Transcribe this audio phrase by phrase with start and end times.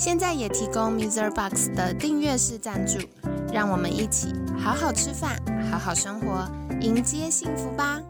[0.00, 1.30] 现在也提供 Mr.
[1.30, 2.98] Box 的订阅式赞助，
[3.52, 5.38] 让我们一起好好吃饭，
[5.70, 6.50] 好好生活，
[6.80, 8.00] 迎接幸福吧！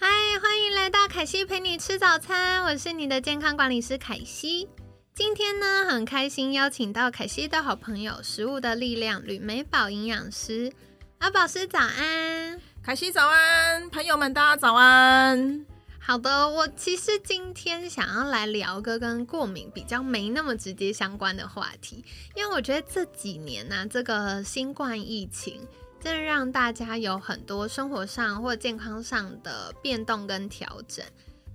[0.00, 0.08] 嗨，
[0.40, 4.70] 欢迎来到凯西陪你吃早餐，我是你的健康管理师凯西。
[5.14, 10.72] 今天呢，很开心邀请到凯西的好朋友——食物的力量吕美宝营养师
[11.18, 12.58] 阿宝师，早安！
[12.82, 15.66] 凯西早安，朋友们大家早安。
[16.06, 22.04] 好的，我其实今天想要来聊个跟过敏比较没那么直接相关的话题，
[22.36, 25.66] 因为我觉得这几年呢，这个新冠疫情
[26.00, 31.04] 真的让大家有很多生活上或健康上的变动跟调整。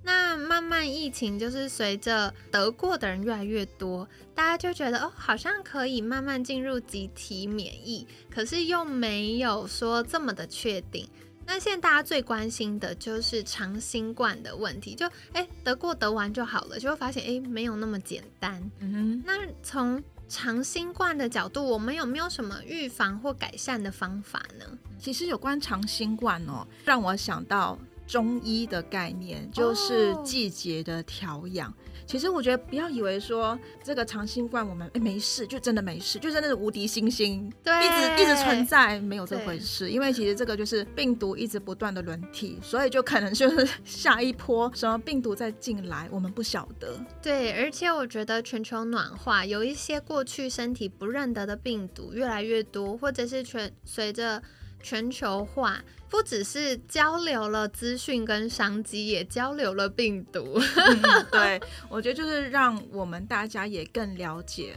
[0.03, 11.08] 那慢慢疫情就是随着得过的人越来越多，大家就觉得哦，好像可以慢慢进入集体免疫，可是又没有说这么的确定。
[11.45, 18.61] 那现在大家最关心的就是长新冠的问题，就哎得过得完就好了，就会发现哎没有那么简单。
[18.80, 24.66] 嗯哼，那从长新冠的角度，我们有没有什么预防或改善的方法呢？
[25.00, 27.78] 其实有关长新冠哦，让我想到。
[28.08, 31.73] 中医的概念就是季节的调养。
[32.12, 39.90] 其实我觉得不要以为说这个长新冠我们哎没事就真的没事，就真的是无敌星星，对，一直一直存在，没有这回事。
[39.90, 47.00] 因为其实这个就是病毒一直不断的轮替，所以就可能就是下一波什么病毒再进来，我们不晓得。
[47.22, 54.44] 对，而且我觉得全球暖化有一些过去身体不认得的病毒越来越多，或者是全随着。
[54.82, 60.60] 全球化不只是交流了资讯跟商机，也交流了病毒。
[61.32, 64.76] 对，我觉得就是让我们大家也更了解，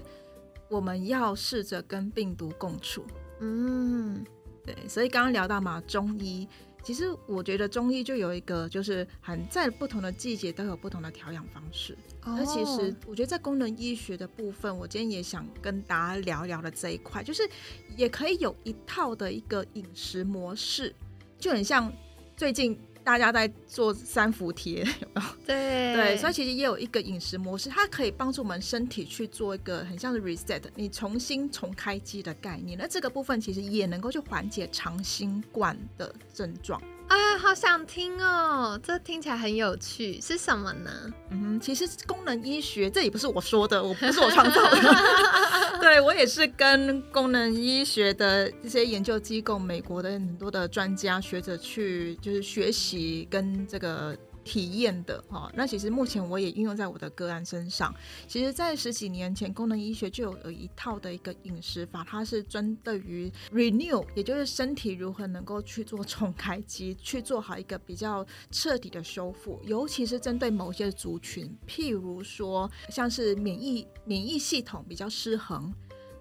[0.68, 3.04] 我们要试着跟病毒共处。
[3.40, 4.24] 嗯，
[4.64, 6.48] 对，所以刚刚聊到嘛，中医。
[6.84, 11.96] 其实我觉得中医就有一个，就是很在不同的季节都有不同的调养方式。
[12.24, 17.48] 那其实我觉得在功能医学的部分，我今天也想跟大家聊聊的这一块，就是
[17.96, 20.94] 也可以有一套的一个饮食模式，
[21.38, 21.92] 就很像
[22.36, 22.78] 最近。
[23.04, 25.22] 大家在做三伏贴，有没有？
[25.46, 32.78] 对 对，所以其实也有一个饮食模式，它可以帮助我们身体去做一个很像是 reset，你重新重开机的概念。
[32.78, 36.80] 那这个部分其实也能够去缓解长新冠的症状。
[37.06, 38.80] 啊，好想听哦！
[38.82, 40.90] 这听起来很有趣，是什么呢？
[41.28, 44.76] 嗯，其实功能医学这也不是我说的，我不是我创造的，
[45.84, 54.16] 对我也是跟功能医学的这些研究机构、美国的很多的专家学者去就是学习跟这个。
[54.44, 57.94] 体验的哈，那其实目前我也运用在我的个案身上。
[58.28, 75.72] 其实，在十几年前，功能医学就有一套的一个饮食法，它是针对于 renew，也就是身体如何能够去做重开机，去做好一个比较彻底的修复，尤其是针对某些族群，譬如说像是免疫免疫系统比较失衡。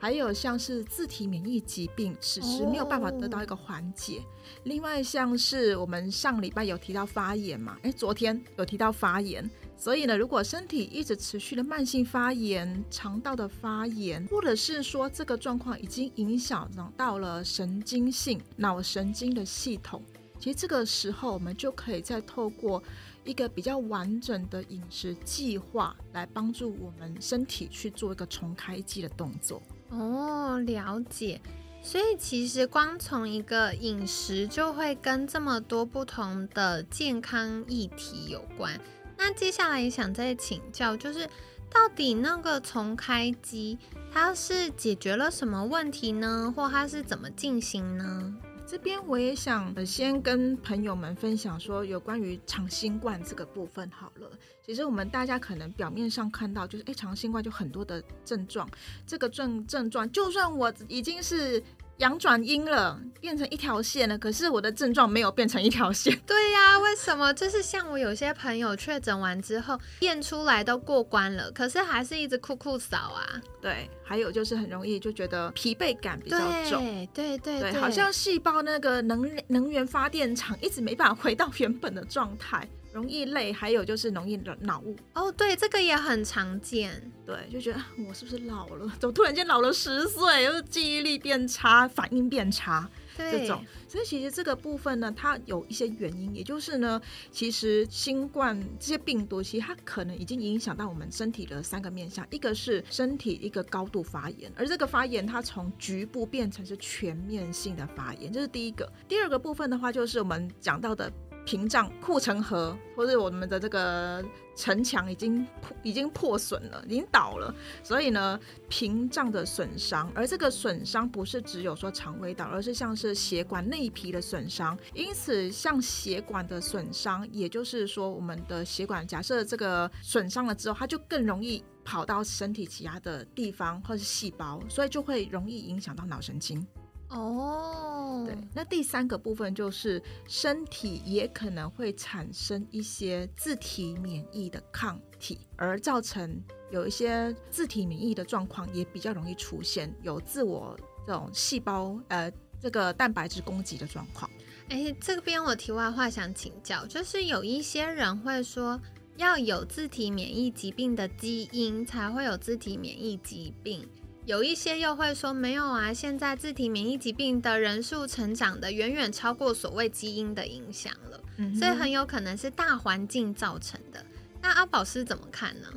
[0.03, 4.21] 还有像是自体免疫疾病，迟迟没有办法得到一个缓解。
[4.65, 20.03] 另外像是我们上礼拜有提到发炎嘛，哎，昨天有提到发炎，所以呢，如果身体一直持续的慢性发炎、肠道的发炎，或者是说这个状况已经影响到了神经性脑神经的系统，
[20.37, 22.83] 其实这个时候我们就可以再透过
[23.23, 29.61] 一个比较完整的饮食计划来帮助我们身体去做一个重开机的动作。
[29.93, 31.39] 哦，了解。
[31.81, 38.79] 所以其实光从一个饮食就会跟这么多不同的健康议题有关。
[39.17, 41.27] 那接下来想再请教，就是
[41.69, 43.77] 到底那个重开机，
[44.11, 46.51] 它是解决了什么问题呢？
[46.55, 48.33] 或它是怎么进行呢？
[48.65, 54.31] 这边我也想先跟朋友们分享说，有关于长新冠这个部分好了。
[54.65, 58.67] 其实我们大家可能表面上看到就是，哎，长新冠就很多的症状，
[59.05, 61.61] 这个症症状，就算我已经是。
[61.97, 64.17] 阳转阴了，变成一条线了。
[64.17, 66.19] 可是我的症状没有变成一条线。
[66.25, 67.31] 对呀，为什么？
[67.35, 73.39] 就是像我有些朋友确诊完之后，验出来都过关了，可是还是一直酷酷扫啊。
[73.61, 76.83] 对，还有就是很容易就觉得疲惫感比较重。
[77.13, 82.67] 对对对，好像细胞那个能能源发电厂一直没办法回到原本的状态。
[82.93, 84.95] 容易累，还有就是容易脑雾。
[85.15, 87.11] 哦，对，这个也很常见。
[87.25, 88.93] 对，就觉得我是不是老了？
[88.99, 90.43] 怎么突然间老了十岁？
[90.43, 92.89] 又记忆力变差，反应变差。
[93.15, 96.99] 这种，所以其实这个部分呢，它有一些原因，也就是呢，
[97.31, 108.91] 其实新冠这些病毒，其实它可能已经影响到我们身体的三个面向，一个是身体一个高度发炎，而这个发炎它从局部变成是全面性的发炎，这是第一个。
[109.07, 111.11] 第二个部分的话，就是我们讲到的。
[111.45, 114.23] 屏障、护城河，或者我们的这个
[114.55, 115.45] 城墙已经、
[115.81, 117.53] 已经破损了，已经倒了。
[117.83, 124.77] 所以呢，屏障的损伤，而这个损伤不是只有说肠胃道，而是像是血管内皮的损伤。
[124.93, 136.65] 因此，像血管的损伤，也就是说，我们的血管假设这个损伤了之后，它就更容易跑到身体其他的地方或是细胞，所以就会容易影响到脑神经。
[137.13, 150.75] 哦，对，那第三个部分就是身体也可能会产生一些自体免疫的抗体，而造成有一些自体免疫的状况也比较容易出现，有自我
[151.05, 154.29] 这种细胞呃这个蛋白质攻击的状况。
[154.69, 158.79] 哎，这边我题外话想请教，就是有一些人会说
[159.17, 163.87] 要有自体免疫疾病的基因才会有自体免疫疾病。
[164.25, 171.19] 有一些又会说没有啊，现在自体免疫疾病的人数成长的远远超过所谓基因的影响了，
[171.59, 174.03] 所以很有可能是大环境造成的。
[174.41, 175.67] 那阿宝师怎么看呢？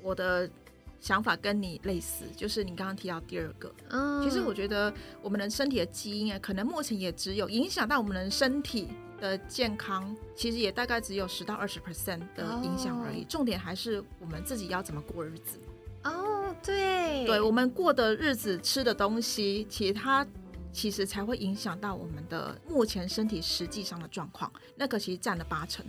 [0.00, 0.48] 我的
[1.00, 8.88] 想法跟你类似，就是你刚刚提到第二个，嗯，其实我觉得我们人身体的基因啊，可能目前也只有影响到我们人身体
[9.20, 13.24] 的健康，其实也大概只有十到二十 percent 的影响而已。
[13.24, 15.58] 重点还是我们自己要怎么过日子。
[16.04, 20.26] 哦，对，对我们过的日子、吃的东西，其实它
[20.72, 25.84] 其实才会影响到我们的目前身体实际上的状况，那个其实占了八成。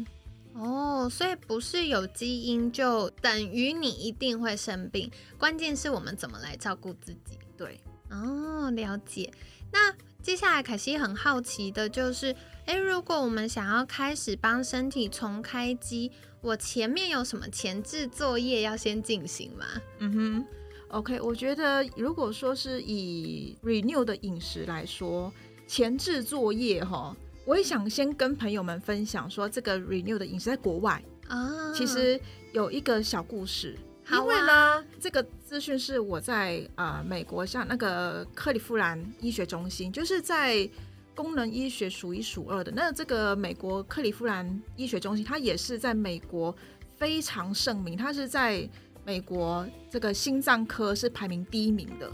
[0.54, 7.40] 哦，所以不是有基因就等于你一定会生病，关键是我们怎么来照顾自己。
[7.58, 7.80] 对，
[8.12, 9.32] 哦，了解。
[9.72, 12.36] 那接下来凯西很好奇的就是，
[12.66, 16.12] 诶，如果我们想要开始帮身体重开机。
[16.44, 19.66] 我前面有什么前置作业要先进行吗？
[20.00, 20.46] 嗯哼
[20.90, 25.32] ，OK，我觉得如果说是以 Renew 的饮食来说，
[25.66, 32.20] 前置作业哈，我也想先跟朋友们分享说，这个 Renew 的饮食在国外啊，其实
[32.52, 33.78] 有一个小故事，
[34.12, 40.70] 因为呢，这个资讯是我在啊美国，像那个克利夫兰医学中心，就是在。
[41.16, 46.56] 功能医学数一数二的，那这个美国克利夫兰医学中心，它也是在美国
[46.98, 48.68] 非常盛名，它是在
[49.06, 52.12] 美国这个心脏科是排名第一名的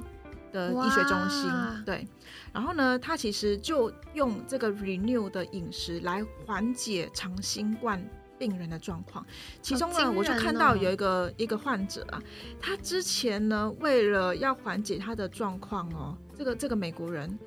[0.52, 1.50] 的医学中心。
[1.86, 2.06] 对，
[2.52, 8.04] 然后呢，它其实就用这个 Renew 的饮食来缓解长新冠
[8.38, 9.26] 病人的状况。
[9.62, 12.22] 其中呢，我就看到有一个一个患者啊，
[12.60, 17.40] 他之前呢，为了要缓解他的状况哦，这个这个美国人。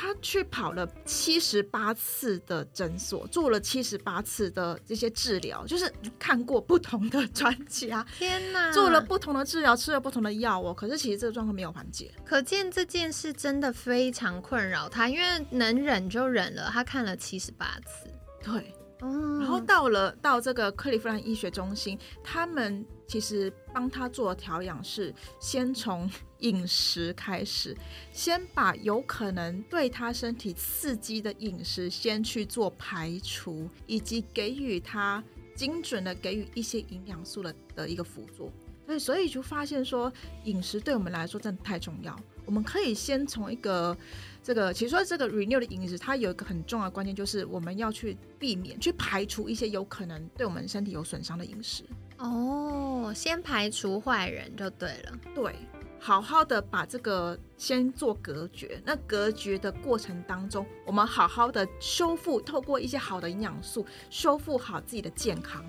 [0.00, 10.72] 他去跑了七十八次的诊所，做了七十八次的这些治疗，就是看过不同的专家，天哪，做了不同的治疗，吃了不同的药哦。
[10.72, 16.70] 可是其实这个状况没有缓解，可见这件事真的非常困扰他，因为能忍就忍了。
[16.72, 18.08] 他看了七十八次，
[18.44, 26.08] 对，然后到了到这个克利夫兰医学中心，他们其实帮他做调养是先从。
[26.40, 27.76] 饮食开始，
[28.12, 35.22] 先把有可能对他身体刺激的饮食先去做排除，以及给予他
[35.54, 38.52] 精准的给予一些营养素的的一个辅助。
[38.86, 40.10] 对，所以就发现说，
[40.44, 42.18] 饮食对我们来说真的太重要。
[42.46, 43.94] 我们可以先从一个
[44.42, 51.84] 这个，其实说这个 renew 的饮食，它有一个很重要的关键，就是我们要去避免、去排除一些有可能对我们身体有损伤的饮食。
[52.16, 55.18] 哦，先排除坏人就对了。
[55.34, 55.54] 对。
[56.00, 65.64] 好好的把这个先做隔绝，那隔绝的过程当中，我们好好的修复，透过一些好的营养素修复好自己的健康，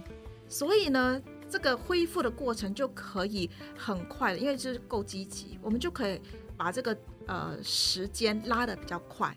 [0.47, 6.21] 所以呢，这个恢复的过程就可以很快的，因为这是够积极，我们就可以
[6.55, 6.95] 把这个
[7.25, 9.35] 呃时间拉的比较快，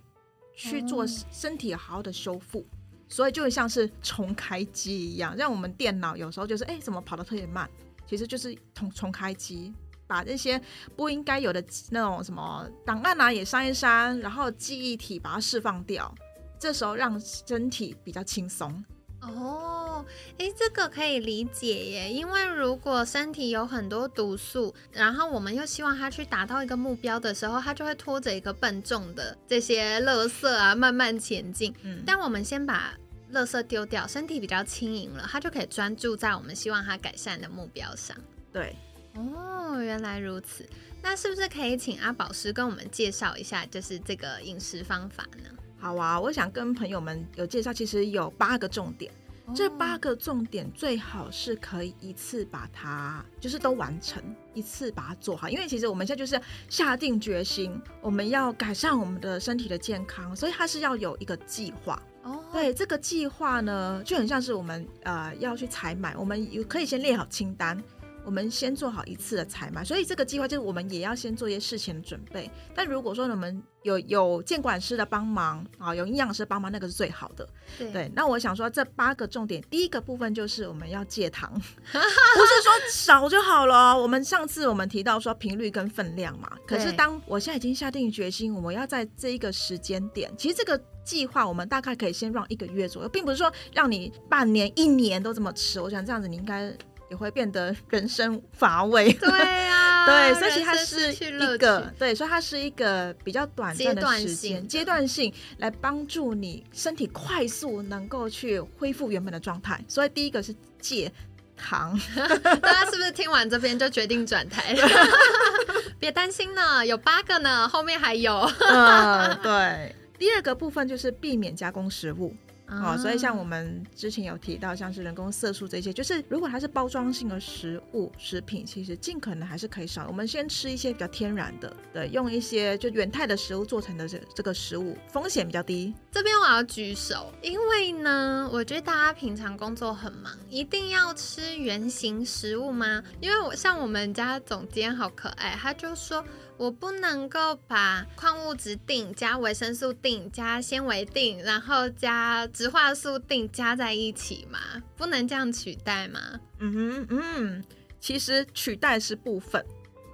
[0.54, 2.66] 去做身体好好的修复，
[3.08, 7.68] 所以就像是重开机一样，让我们电脑有时候就是哎怎么跑得特别慢，
[8.06, 9.72] 其实就是重重开机。
[10.12, 10.60] 把这些
[10.94, 16.14] 不应该有的那种什么档案啊也删一删，然后记忆体把它释放掉，
[16.58, 18.84] 这时候让身体比较轻松。
[19.22, 20.04] 哦，
[20.36, 31.74] 哎，这个可以理解耶，因为如果身体有很多毒素，然后我们又希望它去达到一个目标的时候，它就会拖着一个笨重的这些垃圾啊慢慢前进。
[31.84, 32.92] 嗯，但我们先把
[33.32, 38.14] 垃圾丢掉，身体比较轻盈了，它就可以专注在我们希望它改善的目标上。
[38.52, 38.76] 对，
[39.14, 40.66] 哦，原来如此。
[41.02, 45.50] 那是不是可以请阿宝师跟我们介绍一下，就是这个饮食方法呢？
[45.78, 49.12] 好啊，我想跟朋友们有介绍，其实有八个重点。
[49.54, 54.22] 这八个重点最好是可以一次把它就是都完成，
[54.54, 55.48] 一次把它做好。
[55.48, 62.00] 因为其实我们现在就是下定决心，我们要改善我们的身体的健康，所以它是要有一个计划。
[62.22, 67.76] 哦，对，这个计划呢，就很像是我们呃要去采买，我们有可以先列好清单。
[68.24, 72.50] 我们先做好一次的采买，所以这个计划就是我们也要先做一些事前的准备。
[72.74, 77.48] 但如果说我们有有监管师的帮忙啊，有营养师帮忙，那个是最好的。
[77.78, 83.96] 对，那我想说这八个重点，第一个部分就是我们要戒糖， 不是说少就好了。
[83.96, 95.80] 我们上次我们提到说频率跟分量嘛，可是当我现在已经下定决心，我们要在这一个时间点，其实这个计划我们大概可以先让一个月左右，并不是说让你半年、一年都这么吃。
[95.80, 96.72] 我想这样子你应该。
[97.12, 99.12] 也会变得人生乏味。
[99.12, 99.28] 对
[99.68, 109.78] 啊， 对，所以其实它是一个对，所以它是一个比较短暂的时间，阶段性来帮助你身体快速能够去恢复原本的状态。
[109.86, 111.12] 所以第一个是戒
[111.54, 112.00] 糖，
[112.62, 114.74] 大家是不是听完这边就决定转台？
[116.00, 118.50] 别担心呢，有八个呢，后面还有。
[118.60, 119.94] 嗯，对。
[120.18, 122.34] 第二个部分就是避免加工食物。
[122.80, 130.06] 哦，所以像我们之前有提到，像是人工色素这些，就是如果它是包装性的食物食品，其实尽可能还是可以少。
[130.08, 135.92] 我们先吃一些比较天然的，对，用一些就原态的食物做成的这这个食物，风险比较低。
[136.10, 143.02] 这边我要举手，因为呢，我觉得大家平常工作很忙，一定要吃原形食物吗？
[143.20, 146.24] 因为我像我们家总监好可爱，他就说。
[146.62, 154.60] 我不能够把矿物质锭加维生素锭加纤维锭，然后加植化素锭加在一起嘛？
[154.96, 156.20] 不能这样取代吗？
[156.60, 157.64] 嗯哼嗯，
[157.98, 159.60] 其实取代是部分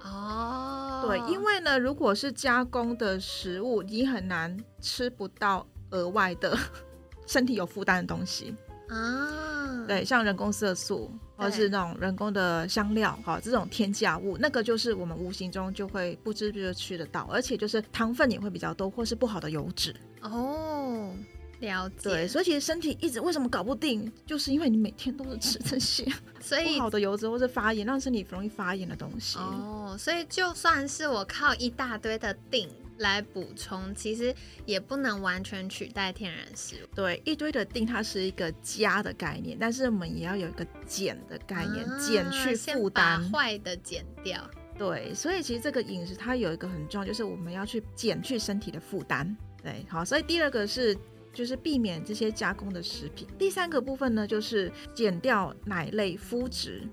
[0.03, 1.05] 哦。
[1.05, 6.57] 对，因为呢，如果是加工的食物，你很难吃不到额外的
[7.27, 8.55] 身体有负担的东西
[8.87, 9.85] 啊。
[9.87, 11.13] 对，像人工色素。
[11.39, 19.95] 或是那种人工的香料，哈，这种添加物，那个就是我们无形中就会不知不觉吃得到，而且就是糖分也会比较多，或是不好的油脂。
[20.21, 21.13] 哦，
[21.59, 21.95] 了解。
[22.03, 26.05] 对，所以其实身体一直为什么搞不定，就是因为你每天都是吃这些，
[26.41, 29.37] 所以不好的油脂或是发炎，让身体容易发炎的东西。
[29.39, 32.67] 哦，所以就算是我靠一大堆的定。
[32.99, 34.33] 来补充，其实
[34.65, 36.95] 也不能完全取代天然食物。
[36.95, 44.49] 对，一堆的定它是一个加的概念，但是我们也要有一个减的概念，减去负担，坏的减掉。
[44.77, 49.35] 对，所以其实这个饮食它有一个很重要，就是我们要去减去身体的负担。
[49.61, 50.97] 对，好，所以第二个是
[51.33, 53.27] 就是避免这些加工的食品。
[53.37, 56.87] 第三个部分呢，就是减掉奶类麸质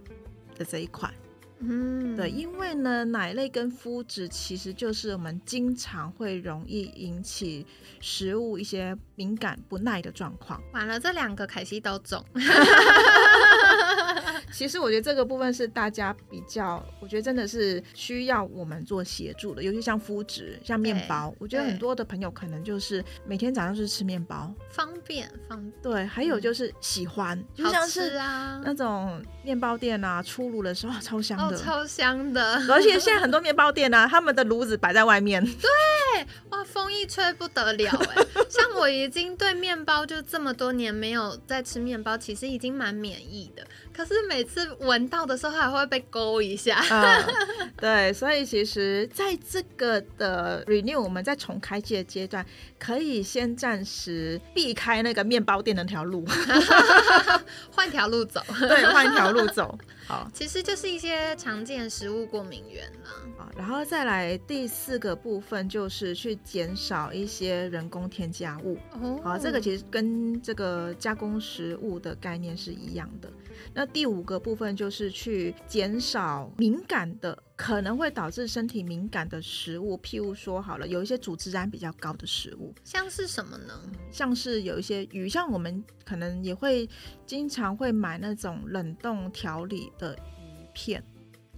[0.56, 1.08] 的这一块。
[1.60, 7.66] 嗯，对，因为呢，奶类跟麸质其实就是我们经常会容易引起
[8.00, 10.62] 食物一些敏感不耐的状况。
[10.72, 12.22] 完了，这两个凯西都中。
[14.56, 28.58] 其实我觉得这个部分是大家比较，我觉得真的是需要我们做协助的，尤其像肤质、像面包，我觉得很多的朋友可能就是每天早上是吃面包，方便方对，还有就是喜欢，就像是啊。
[28.64, 43.66] 那种面包店啊出炉的时候超香的，超香的，而且现在很多面包店啊， 他们的炉子摆在外面，对，哇，风一吹不得了哎， 像我已经对面包就这么多年没有再吃面包，其实已经蛮免疫的。
[43.92, 46.80] 可是每次闻到的时候，还会被勾一下。
[47.76, 52.46] 对，所以其实在这个的 renew，我们在重开机的阶段，
[52.78, 56.24] 可以先暂时避开那个面包店那条路，
[57.70, 58.40] 换条路走。
[58.60, 59.78] 对，换一条路走。
[60.06, 63.10] 好，其实就是一些常见食物过敏源了。
[63.36, 68.78] 好，然后再来第四个部分，就是去减少一些人工添加物。
[68.92, 73.28] 哦，好，这个其实跟这个加工食物的概念是一样的。
[73.74, 83.80] 那第五个部分就是去减少敏感的，可能会导致身体敏感的食物，譬如说好了，有一些组织胺比较高的食物，像是什么呢？
[84.10, 86.88] 像是有一些鱼，像我们可能也会
[87.26, 91.02] 经常会买那种冷冻调理的鱼片，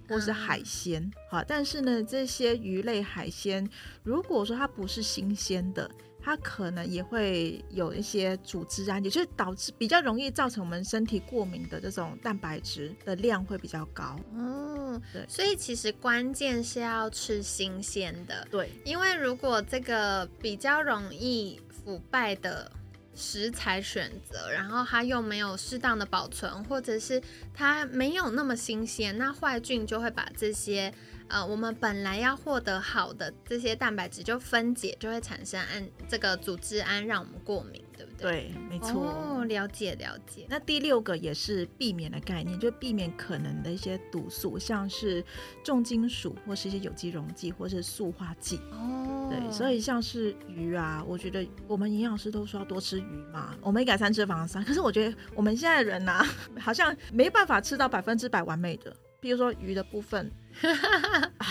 [0.08, 3.68] 或是海鲜，好，但是呢，这些鱼类海鲜，
[4.02, 5.90] 如果说它不是新鲜的。
[6.20, 14.18] 它可能也会有一些组织胺，也就是导致比较容易造成我们身体过敏的这种蛋白质的量会比较高。
[14.34, 18.46] 嗯，对，所以其实关键是要吃新鲜的。
[18.50, 22.70] 对，因为如果这个比较容易腐败的
[23.14, 27.22] 食材选择，然后它又没有适当的保存，或者是
[27.54, 30.92] 它没有那么新鲜，那坏菌就会把这些
[31.28, 38.50] 呃我们本来要获得好的这些蛋白质就分解，就会产生氨这个组织胺，让我们过敏，对不对？
[38.50, 39.02] 对，没错。
[39.02, 40.46] 哦，了解了解。
[40.48, 45.24] 那第六个也是避免的概念，就避免可能的一些毒素，像是
[45.62, 48.60] 重金属或是一些有机溶剂或是塑化剂。
[48.72, 54.64] 哦，对，所以像是鱼啊，我觉得我们营养师都说要多吃鱼嘛，我们一改三吃防三。
[54.64, 56.26] 可是我觉得我们现在人呐、
[56.58, 58.94] 好像没办法吃到百分之百完美的。
[59.20, 60.30] 比如说鱼的部分
[61.38, 61.46] 啊，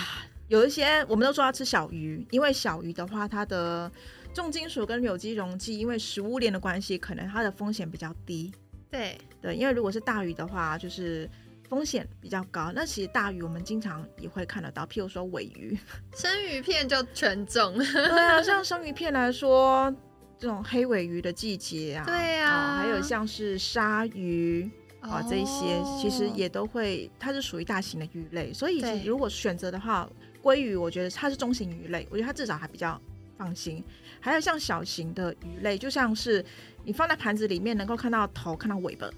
[0.48, 3.92] 有一些我们都说要吃小鱼，因为小鱼的话，它的
[4.34, 8.54] 重金属跟有机溶剂，因为食物链的关系，可能它的风险比较低。
[8.90, 11.30] 对，对，因为如果是大鱼的话，就是
[11.68, 12.72] 风险比较高。
[12.74, 15.78] 那其实大鱼我们经常也会看得到，譬如说尾鱼，
[16.16, 17.78] 生鱼片就全中。
[17.80, 19.94] 对啊，像生鱼片来说，
[20.40, 30.10] 这种黑尾鱼的季节啊，对啊哦还有像是鲨鱼啊、这一些，其实哦也都会，它是属于大型的鱼类，所以如果选择的话，
[30.44, 33.00] 鲑鱼我觉得它是中型鱼类，我觉得它至少还比较
[33.38, 33.84] 放心。
[34.20, 36.44] 还有像小型的鱼类，就像是
[36.84, 39.10] 你放在盘子里面能够看到头、看到尾巴，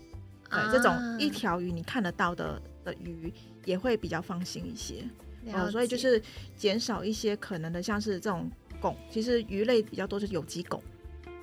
[0.49, 3.33] 对，这种啊一条鱼你看得到的的鱼，
[3.65, 5.03] 也会比较放心一些。
[5.47, 6.21] 哦，了解所以就是
[6.55, 10.79] 减少一些可能的，像是这种汞，其实鱼类比较多是有机汞，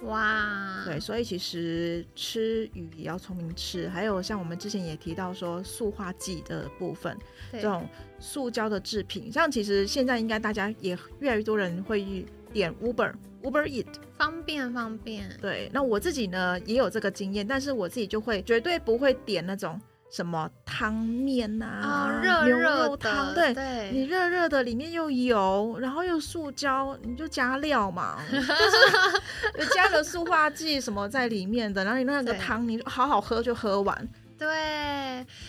[0.03, 3.88] 哇，对，所以其实吃鱼也要聪明吃。
[3.88, 7.17] 还有像我们之前也提到说塑化剂的部分，
[7.50, 7.88] 对这种
[8.21, 13.87] 塑胶的制品，像其实现在应该大家也越来越多人会点 Uber Uber Eat，
[14.17, 15.29] 方便方便。
[15.41, 23.91] 对，那我自己呢也有这个经验，但是我自己就会绝对不会点那种什么汤面呐、哦，热牛热的，对。
[23.93, 34.09] 你，热热的，里面又油，然后又塑胶，你就加料嘛， 就是有加了塑化剂什么在里面的，然后你那个汤你好好喝就喝完。
[34.39, 34.49] 对，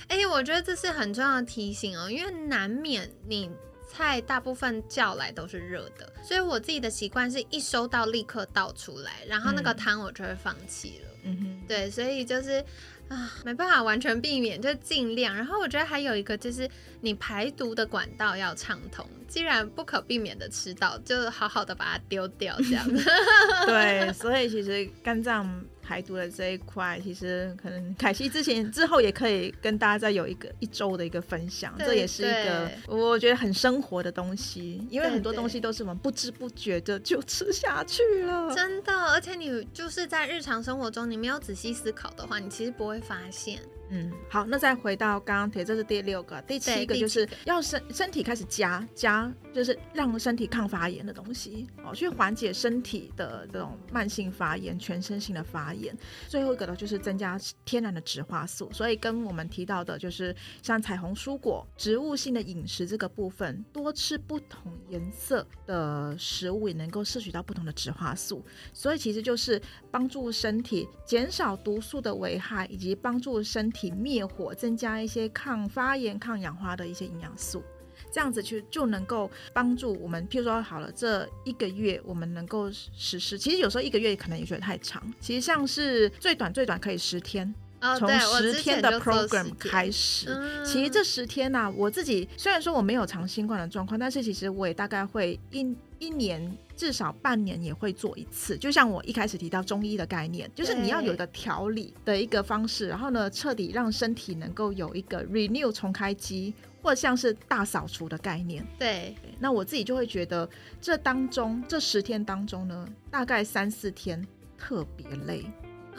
[0.08, 3.52] 哎、我觉得这是很重要的提醒哦，因为难免你
[3.90, 11.10] 菜大部分叫来都是热的，所以我自己的习惯是一收到立刻倒出来，然后那个嗯汤我就会放弃了。
[11.24, 12.64] 嗯哼，对，所以就是
[13.10, 15.36] 啊，没办法完全避免，就尽量。
[15.36, 16.70] 然后我觉得还有一个就是
[17.02, 23.04] 你排毒的管道要畅通，既然不可避免的吃到，就好好的把它丢掉，这样子。
[23.66, 38.54] 对，所以其实肝脏排毒的这一块，其实可能凯西之前之后也可以跟大家再有一个一周的一个分享，对这也是一个我觉得很生活的东西，因为很多对东西都是我们不知不觉的就吃下去了。
[38.54, 43.60] 真的，而且你就是在日常生活中，你没有仔细思考的话，你其实不会发现。
[43.90, 55.96] 嗯，好，那再回到刚刚提，这是第六个，第七对第七个就是要身身体开始加加，就是让身体抗发炎的东西哦，去缓解身体的这种慢性发炎、全身性的发炎。
[56.28, 68.44] 最后一个呢，就是增加天然的植化素，所以跟我们提到的就是像彩虹蔬果、植物性的饮食这个部分，多吃不同颜色的食物，也能够摄取到不同的植化素。
[68.74, 77.64] 所以其实就是帮助身体减少毒素的危害，以及帮助身体灭火，增加一些抗发炎、抗氧化的一些营养素。
[78.12, 83.38] 这样子去就能够帮助我们，譬如说好了，这一个月我们能够实施。
[83.38, 87.54] 其实有时候一个月可能也觉得太长，其实像是最短最短可以十天，
[87.98, 90.28] 从十天的 program 开始。
[90.30, 98.58] 嗯其实这十天呐、我自己虽然说我没有长新冠的状况，但是其实我也大概会一一年至少半年也会做一次。
[98.58, 108.66] 就像我一开始提到中医的概念，就是你要有一个调理的一个方式，然后呢，彻底让身体能够有一个 renew 重开机，或像是大扫除的概念。
[108.78, 110.48] 对那我自己就会觉得，
[110.82, 114.26] 这当中这十天当中呢，大概三四天
[114.58, 115.46] 特别累。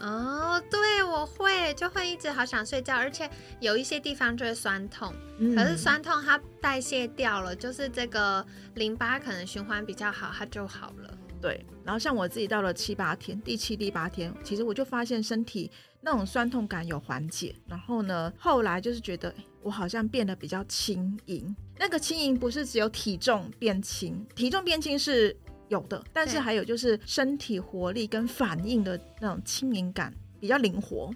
[0.00, 3.28] 哦，对，我会就会一直好想睡觉，而且
[3.60, 11.18] 有一些地方就会酸痛，嗯可是酸痛它代谢掉了，就是这个淋巴可能循环比较好，它就好了。
[11.40, 19.32] 对，然后像我自己到了七八天，第七、第八天，其实我就发现身体那种酸痛感有缓解，然后呢，后来就是觉得
[19.62, 21.54] 我好像变得比较轻盈。
[21.78, 25.36] 那个轻盈不是只有体重变轻，体重变轻是
[25.68, 31.10] 有的，但是还有就是身体活力跟反应的那种轻盈感比较灵活。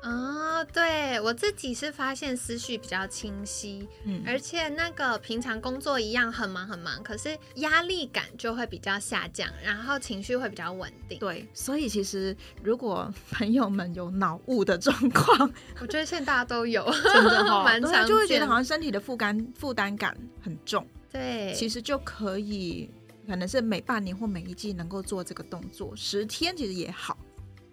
[0.00, 11.18] 哦，对我自己是发现思绪比较清晰，嗯而且那个平常工作一样很忙很忙，可是压力感就会比较下降，然后情绪会比较稳定。
[11.18, 20.86] 对，所以其实如果朋友们有脑雾的状况， 我觉得现在大家都有，真的哈、 蛮常就会觉得好像身体的负担负担感很重。
[21.10, 22.88] 对，其实就可以，
[23.28, 27.16] 可能是每半年或每一季能够做这个动作，十天其实也好。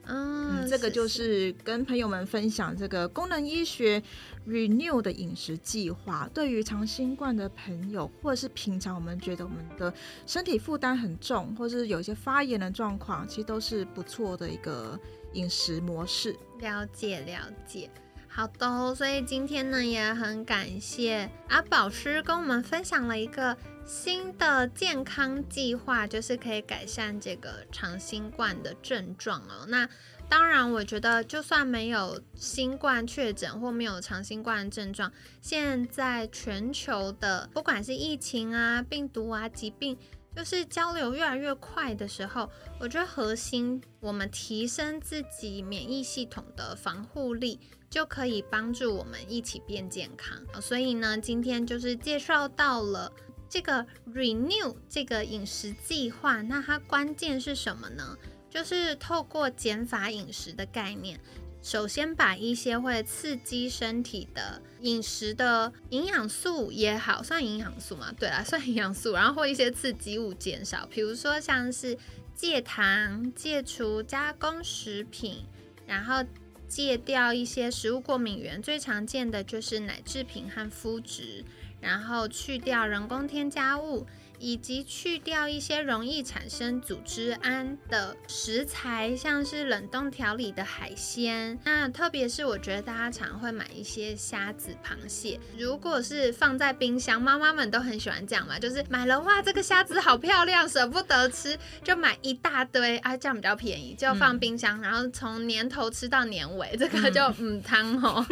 [0.07, 3.99] 嗯，这个就是跟朋友们分享这个功能医学
[4.47, 6.29] Renew 的饮食计划。
[6.31, 9.91] 对于长新冠的朋友，或者是平常我们觉得我们的
[10.27, 14.99] 身体负担很重，或者是有一些发炎的状况，其实都是不错的一个
[15.33, 16.35] 饮食模式。
[16.59, 17.89] 了解了解。
[18.27, 29.67] 好的，所以今天呢也很感谢阿宝师跟我们分享了一个新的健康计划，就是可以改善这个长新冠的症状哦。
[29.67, 29.87] 那
[30.27, 39.95] 当然，我觉得就算没有新冠确诊或没有长新冠症状，现在全球的不管是疫情啊、病毒啊、疾病，
[40.35, 47.59] 就是交流越来越快的时候，我觉得核心我们提升自己免疫系统的防护力。
[47.87, 50.37] 就可以帮助我们一起变健康。
[50.61, 53.09] 所以呢，今天就是介绍到了
[53.55, 56.41] 这个 Renew 这个饮食计划。
[56.41, 58.17] 那它关键是什么呢？
[58.49, 61.17] 就是透过减法饮食的概念，
[61.61, 68.13] 首先把一些会刺激身体的饮食的营养素也好，算营养素嘛？
[68.19, 69.13] 对啦， 算营养素。
[69.13, 71.97] 然后或一些刺激物减少，比如说像是
[72.33, 75.45] 戒糖、戒除加工食品，
[75.87, 76.25] 然后。
[76.75, 81.45] 戒掉一些食物过敏源，最常见的就是奶制品和麸质，
[81.79, 84.05] 然后去掉人工添加物。
[84.39, 91.57] 以及去掉一些容易产生组织胺的食材，像是冷冻调理的海鲜。
[91.63, 108.25] 那特别是我觉得大家常会买一些虾子、螃蟹，如果是放在冰箱，妈妈们都很喜欢这样嘛，就是买了哇，这个虾子好漂亮，舍不得吃，就买一大堆啊，这样比较便宜，就放冰箱，然后从年头吃到年尾，这个就嗯汤哦。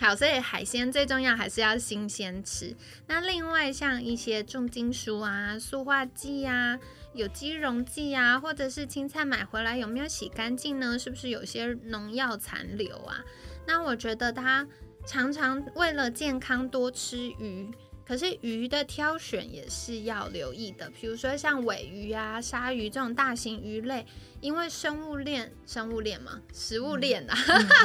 [0.00, 2.74] 好，所以海鲜最重要还是要新鲜吃。
[3.06, 5.58] 那另外像一些重金属啊。
[5.58, 6.78] 塑化剂啊，
[7.12, 10.98] 有机溶剂啊，或者是青菜买回来有没有洗干净呢？
[10.98, 13.22] 是不是有些农药残留啊？
[13.66, 14.66] 那我觉得它
[15.06, 17.70] 常常为了健康多吃鱼，
[18.10, 20.90] 可是鱼的挑选也是要留意的。
[21.00, 24.04] 比如说像尾鱼啊、鲨鱼这种大型鱼类，
[24.40, 27.36] 因为生物链、生物链嘛，食物链啊，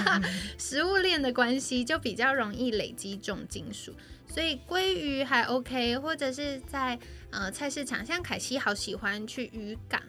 [0.58, 3.94] 食物链的关系，就比较容易累积重金属。
[4.28, 6.98] 所以鲑鱼还 OK，或者是在
[7.30, 10.02] 呃菜市场，像凯西好喜欢去渔港，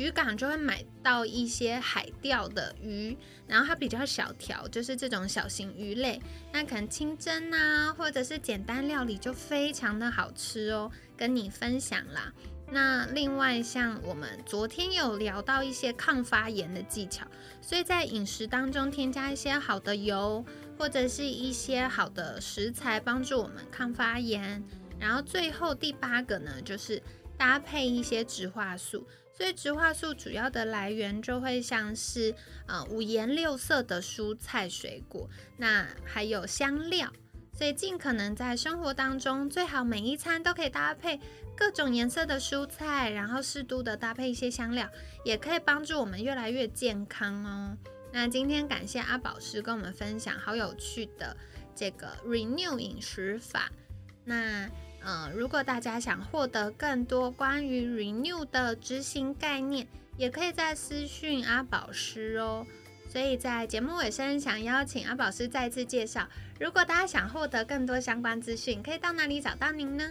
[0.00, 3.14] 渔港就会买到一些海钓的鱼，
[3.46, 6.18] 然后它比较小条，就是这种小型鱼类，
[6.54, 12.32] 那可能清蒸啊，或者是简单料理就非常的好吃哦，跟你分享啦。
[12.72, 17.26] 那另外像我们昨天有聊到一些抗发炎的技巧，
[17.60, 20.42] 所以在饮食当中添加一些好的油。
[20.78, 24.64] 或者是一些好的食材帮助我们抗发炎，
[24.98, 27.02] 然后最后第八个呢，就是
[27.36, 29.06] 搭配一些植化素。
[29.40, 32.34] 所以植化素主要的来源就会像是
[32.66, 37.10] 呃五颜六色的蔬菜水果，那还有香料。
[37.54, 41.18] 所以尽可能在生活当中，最好每一餐都可以搭配
[41.56, 44.86] 各种颜色的蔬菜，然后适度的搭配一些香料，
[45.24, 47.74] 也可以帮助我们越来越健康哦。
[48.12, 51.34] 那今天感谢阿宝师跟我们分享好有趣的
[51.74, 53.72] 这个 Renew 饮食法。
[54.22, 54.68] 那
[55.02, 59.86] 呃，如果大家想获得更多关于 Renew 的执行概念，
[60.16, 62.66] 也可以在私讯阿宝师哦。
[63.08, 66.28] 所以在节目尾声，想邀请阿宝师再次介绍，
[66.60, 70.04] 如果大家想获得更多相关资讯，可以到哪里找到您呢？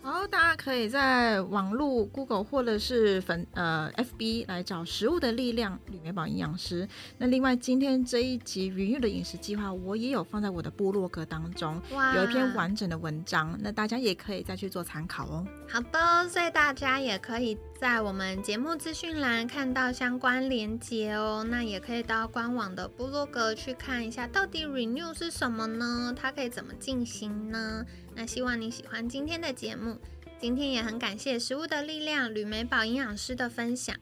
[0.00, 6.88] 好，大家可以在网络 Google 或者是粉呃 FB 来找食物的力量吕美宝营养师。
[7.18, 11.80] 那另外今天这一集云玉的饮食计划，我也有放在我的部落格当中，
[12.14, 15.46] 有一篇完整的文章，那大家也可以再去做参考哦。
[15.68, 21.44] 好的，所以大家也可以在我们节目资讯栏看到相关连接哦。
[21.48, 26.14] 那也可以到官网的部落格去看一下，到底 Renew 是什么呢？
[26.16, 27.84] 它可以怎么进行呢？
[28.18, 29.96] 那希望你喜欢今天的节目，
[30.40, 33.94] 今天也很感谢食物的力量吕美宝营养师的分享。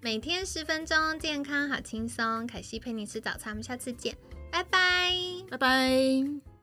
[0.00, 2.46] 每天十分钟，健康好轻松。
[2.46, 4.16] 凯西陪你吃早餐，我们下次见，
[4.52, 5.12] 拜拜，
[5.50, 6.53] 拜拜。